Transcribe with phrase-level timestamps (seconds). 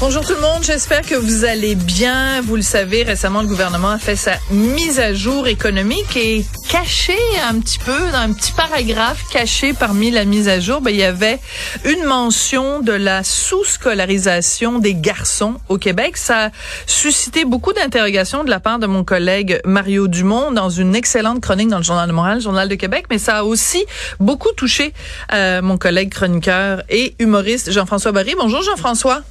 [0.00, 2.40] Bonjour tout le monde, j'espère que vous allez bien.
[2.40, 7.18] Vous le savez, récemment, le gouvernement a fait sa mise à jour économique et caché
[7.46, 10.96] un petit peu, dans un petit paragraphe caché parmi la mise à jour, ben, il
[10.96, 11.38] y avait
[11.84, 16.16] une mention de la sous-scolarisation des garçons au Québec.
[16.16, 16.50] Ça a
[16.86, 21.68] suscité beaucoup d'interrogations de la part de mon collègue Mario Dumont dans une excellente chronique
[21.68, 23.84] dans le Journal de Montréal, Journal de Québec, mais ça a aussi
[24.18, 24.94] beaucoup touché
[25.34, 28.34] euh, mon collègue chroniqueur et humoriste Jean-François Barry.
[28.34, 29.22] Bonjour Jean-François.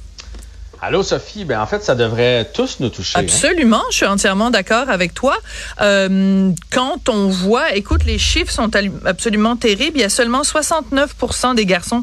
[0.82, 3.18] Allô Sophie, ben en fait ça devrait tous nous toucher.
[3.18, 3.22] Hein.
[3.22, 5.36] Absolument, je suis entièrement d'accord avec toi.
[5.82, 8.70] Euh, quand on voit, écoute, les chiffres sont
[9.04, 9.98] absolument terribles.
[9.98, 12.02] Il y a seulement 69% des garçons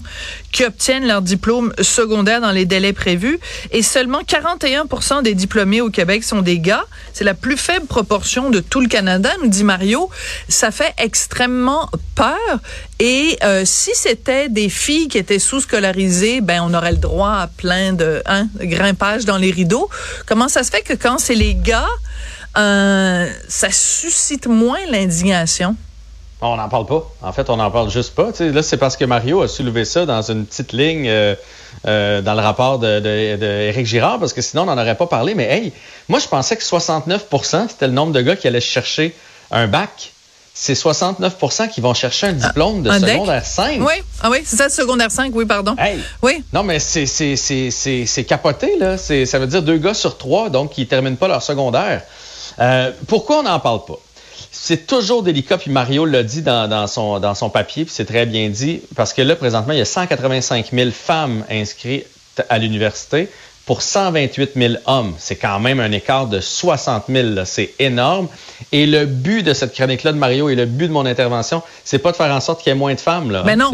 [0.51, 3.39] qui obtiennent leur diplôme secondaire dans les délais prévus
[3.71, 6.85] et seulement 41% des diplômés au Québec sont des gars.
[7.13, 10.11] C'est la plus faible proportion de tout le Canada, nous dit Mario.
[10.49, 12.59] Ça fait extrêmement peur.
[12.99, 17.47] Et euh, si c'était des filles qui étaient sous-scolarisées, ben on aurait le droit à
[17.47, 19.89] plein de hein, grimpage dans les rideaux.
[20.25, 21.87] Comment ça se fait que quand c'est les gars,
[22.57, 25.75] euh, ça suscite moins l'indignation?
[26.41, 27.07] On n'en parle pas.
[27.21, 28.31] En fait, on n'en parle juste pas.
[28.39, 32.41] là, c'est parce que Mario a soulevé ça dans une petite ligne euh, dans le
[32.41, 35.35] rapport de, Girard, parce que sinon, on n'en aurait pas parlé.
[35.35, 35.73] Mais hey,
[36.07, 39.15] moi, je pensais que 69% c'était le nombre de gars qui allaient chercher
[39.51, 40.13] un bac
[40.59, 43.79] c'est 69% qui vont chercher un diplôme de secondaire 5.
[43.79, 45.75] Oui, ah oui c'est ça, secondaire 5, oui, pardon.
[46.23, 46.43] oui.
[46.51, 48.97] Non, mais c'est capoté, là.
[48.97, 52.01] Ça veut dire deux gars sur trois, donc, qui ne terminent pas leur secondaire.
[52.59, 53.99] Euh, pourquoi on n'en parle pas?
[54.51, 58.25] C'est toujours délicat, puis Mario l'a dit dans, son, dans son papier, puis c'est très
[58.25, 62.07] bien dit, parce que là, présentement, il y a 185 000 femmes inscrites
[62.49, 63.29] à l'université
[63.67, 65.13] pour 128 000 hommes.
[65.19, 67.27] C'est quand même un écart de 60 000.
[67.43, 68.29] C'est énorme.
[68.71, 71.99] Et le but de cette chronique-là de Mario et le but de mon intervention, c'est
[71.99, 73.29] pas de faire en sorte qu'il y ait moins de femmes.
[73.29, 73.43] Là.
[73.45, 73.71] Mais non.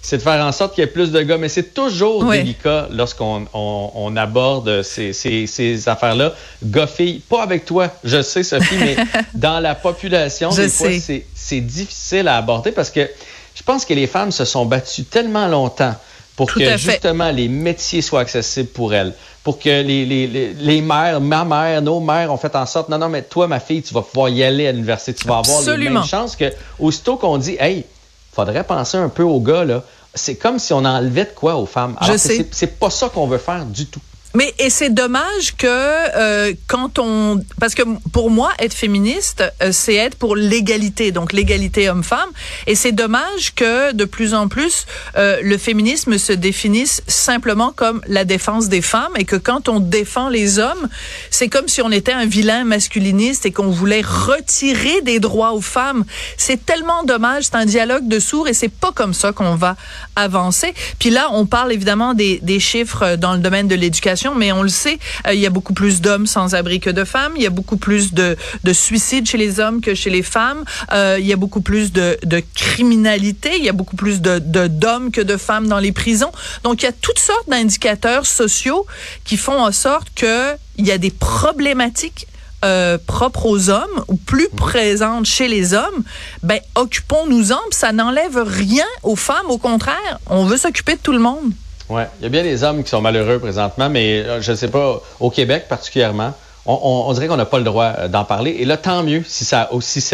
[0.00, 1.36] C'est de faire en sorte qu'il y ait plus de gars.
[1.36, 6.32] Mais c'est toujours délicat lorsqu'on on, aborde ces, ces, ces affaires-là.
[6.64, 8.96] Gars-filles, pas avec toi, je sais, Sophie, mais
[9.34, 10.88] dans la population, des fois,
[11.34, 13.06] c'est difficile à aborder parce que
[13.54, 15.94] je pense que les femmes se sont battues tellement longtemps
[16.40, 19.12] pour que justement les métiers soient accessibles pour elles,
[19.44, 22.96] pour que les, les, les, mères, ma mère, nos mères ont fait en sorte, non,
[22.96, 25.76] non, mais toi, ma fille, tu vas pouvoir y aller à l'université, tu vas avoir
[25.76, 27.84] les mêmes chances que, aussitôt qu'on dit, hey,
[28.32, 29.82] faudrait penser un peu aux gars, là,
[30.14, 31.94] c'est comme si on enlevait de quoi aux femmes.
[32.00, 34.00] Alors, c'est pas ça qu'on veut faire du tout.
[34.34, 37.82] Mais et c'est dommage que euh, quand on parce que
[38.12, 42.28] pour moi être féministe euh, c'est être pour l'égalité donc l'égalité homme-femme.
[42.68, 44.86] Et c'est dommage que de plus en plus
[45.16, 49.80] euh, le féminisme se définisse simplement comme la défense des femmes et que quand on
[49.80, 50.88] défend les hommes
[51.30, 55.60] c'est comme si on était un vilain masculiniste et qu'on voulait retirer des droits aux
[55.60, 56.04] femmes.
[56.36, 59.74] C'est tellement dommage c'est un dialogue de sourds et c'est pas comme ça qu'on va
[60.14, 60.72] avancer.
[61.00, 64.62] Puis là on parle évidemment des, des chiffres dans le domaine de l'éducation mais on
[64.62, 67.32] le sait, euh, il y a beaucoup plus d'hommes sans abri que de femmes.
[67.36, 70.64] Il y a beaucoup plus de, de suicides chez les hommes que chez les femmes.
[70.92, 73.50] Euh, il y a beaucoup plus de, de criminalité.
[73.56, 74.38] Il y a beaucoup plus de
[74.68, 76.32] d'hommes que de femmes dans les prisons.
[76.64, 78.86] Donc, il y a toutes sortes d'indicateurs sociaux
[79.24, 82.26] qui font en sorte que il y a des problématiques
[82.62, 86.04] euh, propres aux hommes ou plus présentes chez les hommes,
[86.42, 87.60] ben occupons-nous-en.
[87.70, 89.48] Ça n'enlève rien aux femmes.
[89.48, 91.52] Au contraire, on veut s'occuper de tout le monde.
[91.90, 94.56] Oui, il y a bien des hommes qui sont malheureux présentement, mais euh, je ne
[94.56, 96.32] sais pas, au Québec particulièrement,
[96.66, 98.56] on, dirait qu'on n'a pas le droit euh, d'en parler.
[98.60, 100.04] Et là, tant mieux si ça aussi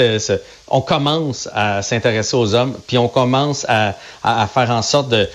[0.69, 3.95] on commence à s'intéresser aux hommes, puis on commence à,
[4.47, 5.29] faire en sorte de,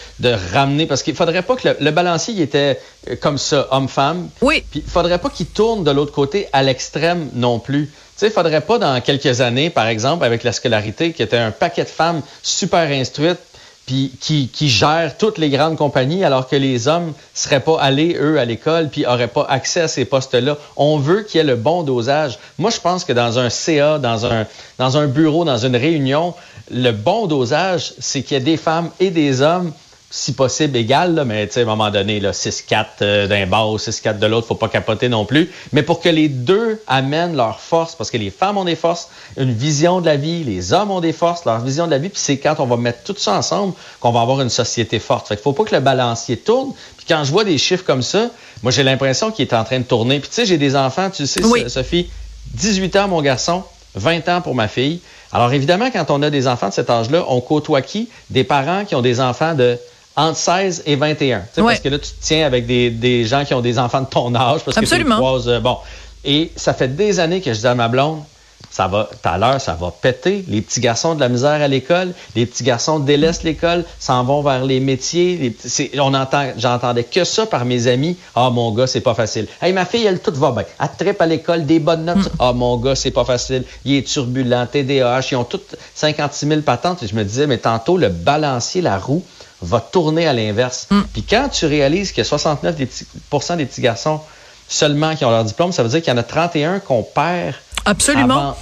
[0.53, 2.79] ramener, parce qu'il faudrait pas que le, balancier il était
[3.09, 4.29] euh, comme ça, homme-femme.
[4.41, 4.63] Oui.
[4.71, 7.85] Puis il faudrait pas qu'il tourne de l'autre côté à l'extrême non plus.
[7.85, 11.37] Tu sais, il faudrait pas dans quelques années, par exemple, avec la scolarité, qui était
[11.37, 13.39] un paquet de femmes super instruites,
[14.19, 18.39] qui, qui gèrent toutes les grandes compagnies alors que les hommes seraient pas allés, eux,
[18.39, 20.57] à l'école, puis auraient pas accès à ces postes-là.
[20.77, 22.39] On veut qu'il y ait le bon dosage.
[22.57, 24.45] Moi, je pense que dans un CA, dans un,
[24.77, 26.33] dans un bureau, dans une réunion,
[26.71, 29.71] le bon dosage, c'est qu'il y ait des femmes et des hommes
[30.13, 34.27] si possible égal, mais à un moment donné, 6-4 euh, d'un bas ou 6-4 de
[34.27, 35.49] l'autre, faut pas capoter non plus.
[35.71, 39.09] Mais pour que les deux amènent leur force, parce que les femmes ont des forces,
[39.37, 42.09] une vision de la vie, les hommes ont des forces, leur vision de la vie,
[42.09, 45.29] puis c'est quand on va mettre tout ça ensemble qu'on va avoir une société forte.
[45.29, 46.73] Fait qu'il faut pas que le balancier tourne.
[46.97, 48.29] Puis quand je vois des chiffres comme ça,
[48.63, 50.19] moi j'ai l'impression qu'il est en train de tourner.
[50.19, 52.09] Puis tu sais, j'ai des enfants, tu sais, Sophie,
[52.53, 53.63] 18 ans mon garçon,
[53.95, 54.99] 20 ans pour ma fille.
[55.31, 58.09] Alors évidemment, quand on a des enfants de cet âge-là, on côtoie qui?
[58.29, 59.77] Des parents qui ont des enfants de
[60.15, 61.43] entre 16 et 21.
[61.55, 64.07] Parce que là, tu te tiens avec des, des, gens qui ont des enfants de
[64.07, 64.61] ton âge.
[64.63, 65.17] Parce Absolument.
[65.17, 65.77] Que tu euh, bon.
[66.23, 68.21] Et ça fait des années que je dis à ma blonde,
[68.71, 70.45] ça va, tout à l'heure, ça va péter.
[70.47, 74.41] Les petits garçons de la misère à l'école, les petits garçons délaissent l'école, s'en vont
[74.41, 75.55] vers les métiers.
[75.99, 78.17] on entend, j'entendais que ça par mes amis.
[78.33, 79.47] Ah, mon gars, c'est pas facile.
[79.61, 80.63] Hey, ma fille, elle, tout va bien.
[80.79, 82.17] Elle tripe à l'école, des bonnes notes.
[82.17, 82.37] Mm.
[82.39, 83.65] Ah, mon gars, c'est pas facile.
[83.83, 85.27] Il est turbulent, TDAH.
[85.31, 87.03] Ils ont toutes 56 000 patentes.
[87.03, 89.23] Et je me disais, mais tantôt, le balancier, la roue,
[89.61, 90.87] va tourner à l'inverse.
[90.89, 91.01] Mm.
[91.13, 93.05] Puis quand tu réalises a 69 des petits,
[93.57, 94.21] des petits garçons
[94.67, 97.55] seulement qui ont leur diplôme, ça veut dire qu'il y en a 31 qu'on perd.
[97.85, 98.55] Absolument.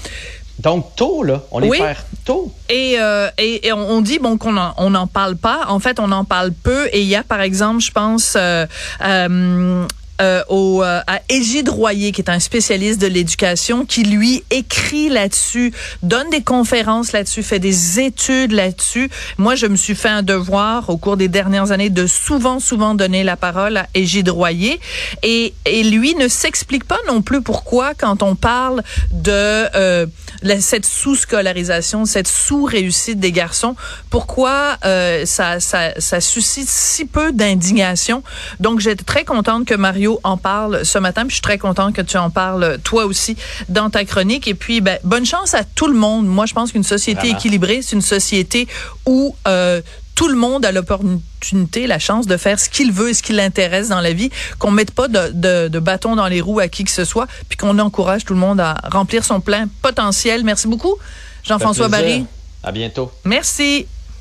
[0.59, 2.53] Donc, tôt, là, on les perd tôt.
[2.69, 5.65] Et, euh, et, on dit bon qu'on n'en on en parle pas.
[5.69, 6.87] En fait, on en parle peu.
[6.91, 8.65] Et il y a, par exemple, je pense, euh,
[9.01, 9.85] euh,
[10.21, 15.09] euh, au, euh, à Égide Royer, qui est un spécialiste de l'éducation, qui lui écrit
[15.09, 15.73] là-dessus,
[16.03, 19.09] donne des conférences là-dessus, fait des études là-dessus.
[19.37, 22.95] Moi, je me suis fait un devoir au cours des dernières années de souvent, souvent
[22.95, 24.79] donner la parole à Égide Royer.
[25.23, 30.05] Et, et lui ne s'explique pas non plus pourquoi, quand on parle de euh,
[30.59, 33.75] cette sous-scolarisation, cette sous-réussite des garçons,
[34.09, 38.23] pourquoi euh, ça, ça, ça suscite si peu d'indignation.
[38.59, 41.23] Donc, j'étais très contente que Mario en parle ce matin.
[41.27, 43.35] je suis très contente que tu en parles toi aussi
[43.67, 44.47] dans ta chronique.
[44.47, 46.25] Et puis, ben, bonne chance à tout le monde.
[46.25, 48.67] Moi, je pense qu'une société équilibrée, c'est une société
[49.05, 49.81] où euh,
[50.15, 53.31] tout le monde a l'opportunité, la chance de faire ce qu'il veut et ce qui
[53.31, 56.83] l'intéresse dans la vie, qu'on mette pas de, de, bâton dans les roues à qui
[56.83, 60.43] que ce soit, puis qu'on encourage tout le monde à remplir son plein potentiel.
[60.43, 60.95] Merci beaucoup,
[61.43, 62.25] Jean-François Barry.
[62.63, 63.11] À bientôt.
[63.23, 63.87] Merci.